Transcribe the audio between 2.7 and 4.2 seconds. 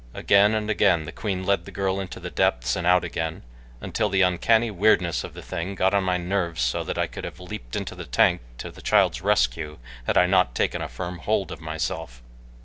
and out again, until